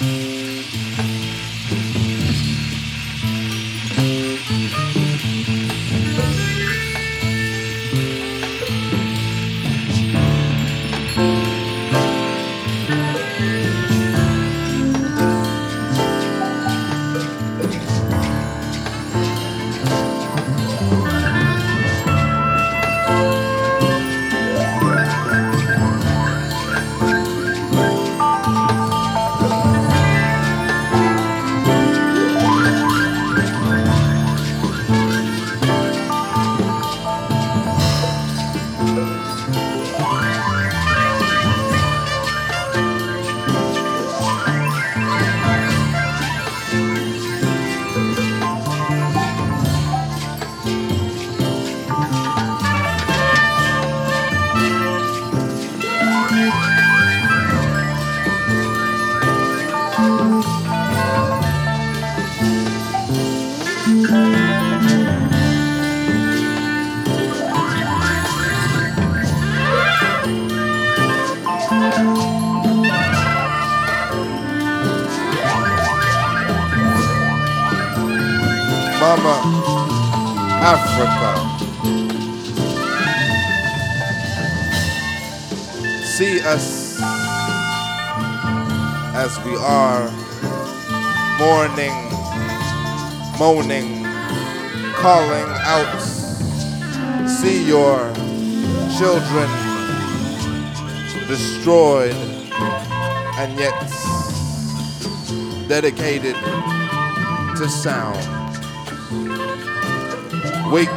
Mm-hmm. 0.00 0.31
Africa. 80.64 81.32
See 86.04 86.40
us 86.42 87.00
as 89.14 89.38
we 89.44 89.56
are 89.56 90.08
mourning, 91.36 91.96
moaning, 93.40 94.04
calling 94.94 95.48
out. 95.66 96.00
See 97.28 97.66
your 97.66 98.14
children 98.96 99.48
destroyed 101.26 102.14
and 103.36 103.58
yet 103.58 103.80
dedicated 105.68 106.36
to 107.56 107.68
sound. 107.68 108.41
Weak 110.72 110.88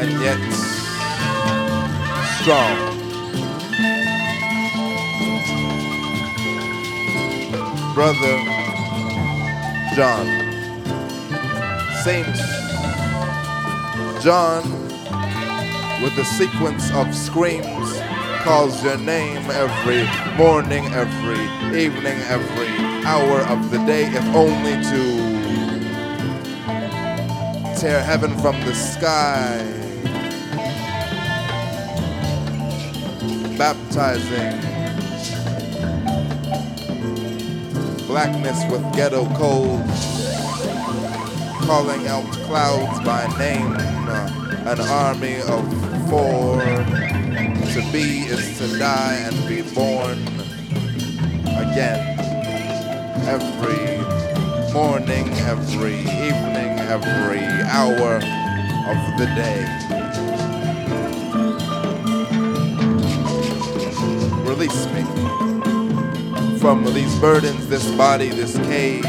and 0.00 0.10
yet 0.22 0.40
strong. 2.40 2.76
Brother 7.92 8.36
John. 9.94 10.26
Saint 12.02 12.34
John 14.22 14.62
with 16.02 16.16
a 16.16 16.24
sequence 16.24 16.90
of 16.92 17.14
screams 17.14 18.00
calls 18.42 18.82
your 18.82 18.96
name 18.96 19.50
every 19.50 20.04
morning, 20.38 20.86
every 20.94 21.44
evening, 21.78 22.18
every 22.28 22.68
hour 23.04 23.40
of 23.40 23.70
the 23.70 23.78
day, 23.84 24.06
if 24.06 24.24
only 24.34 24.82
to 24.82 25.33
tear 27.84 28.02
heaven 28.02 28.34
from 28.38 28.58
the 28.62 28.74
sky. 28.74 29.58
Baptizing 33.58 34.58
blackness 38.06 38.58
with 38.72 38.82
ghetto 38.96 39.26
codes, 39.36 40.00
calling 41.66 42.08
out 42.08 42.24
clouds 42.46 43.04
by 43.04 43.26
name, 43.36 43.76
an 44.66 44.80
army 44.80 45.40
of 45.42 45.64
four. 46.08 46.62
To 47.74 47.80
be 47.92 48.20
is 48.32 48.56
to 48.60 48.78
die 48.78 49.16
and 49.26 49.36
be 49.46 49.60
born 49.74 50.16
again. 51.60 52.18
Every 53.28 54.72
morning, 54.72 55.28
every 55.52 56.00
evening, 56.00 56.63
every 56.94 57.42
hour 57.64 58.18
of 58.86 59.18
the 59.18 59.26
day. 59.34 59.66
Release 64.48 64.86
me 64.94 65.02
from 66.60 66.84
these 66.94 67.18
burdens, 67.18 67.68
this 67.68 67.84
body, 67.96 68.28
this 68.28 68.56
cage, 68.68 69.02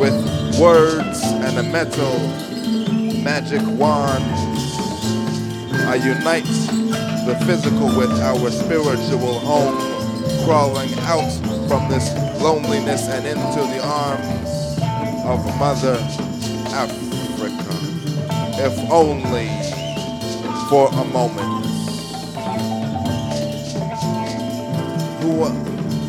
with 0.00 0.58
words 0.58 1.22
and 1.22 1.56
a 1.58 1.62
metal 1.62 2.18
magic 3.22 3.62
wand. 3.78 4.24
I 5.86 5.94
unite 5.94 6.50
the 7.26 7.40
physical 7.46 7.96
with 7.96 8.10
our 8.22 8.50
spiritual 8.50 9.38
home, 9.38 9.78
crawling 10.44 10.92
out 11.02 11.30
from 11.68 11.88
this 11.88 12.12
loneliness 12.42 13.06
and 13.06 13.24
into 13.24 13.60
the 13.72 13.80
arms 13.84 14.50
of 15.24 15.46
Mother 15.60 16.29
Africa, 16.72 17.74
if 18.62 18.90
only 18.90 19.48
for 20.68 20.88
a 20.88 21.04
moment. 21.06 21.66
Who 25.22 25.44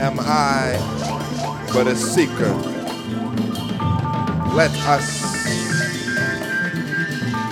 am 0.00 0.18
I 0.20 0.76
but 1.72 1.86
a 1.86 1.96
seeker? 1.96 2.54
Let 4.54 4.70
us 4.86 5.20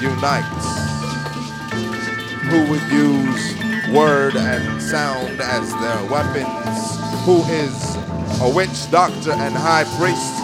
unite. 0.02 0.44
Who 2.50 2.70
would 2.70 2.82
use 2.92 3.92
word 3.92 4.36
and 4.36 4.82
sound 4.82 5.40
as 5.40 5.70
their 5.80 6.04
weapons? 6.10 6.98
Who 7.24 7.42
is 7.52 7.96
a 8.40 8.52
witch 8.54 8.90
doctor 8.90 9.32
and 9.32 9.54
high 9.54 9.84
priest 9.96 10.34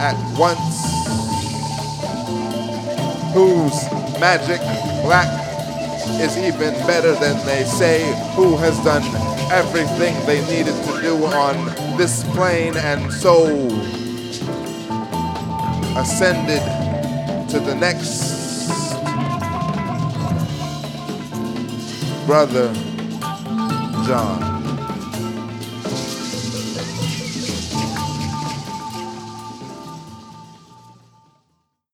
at 0.00 0.16
once? 0.38 0.81
Whose 3.32 3.90
magic 4.20 4.60
black 5.02 5.28
is 6.20 6.36
even 6.36 6.74
better 6.86 7.14
than 7.14 7.44
they 7.46 7.64
say? 7.64 8.04
Who 8.36 8.56
has 8.58 8.76
done 8.84 9.02
everything 9.50 10.14
they 10.26 10.40
needed 10.46 10.74
to 10.84 11.00
do 11.00 11.24
on 11.26 11.96
this 11.98 12.24
plane 12.34 12.76
and 12.76 13.12
so 13.12 13.66
ascended 15.96 16.62
to 17.50 17.60
the 17.60 17.74
next 17.74 18.32
brother 22.26 22.72
John. 24.06 24.61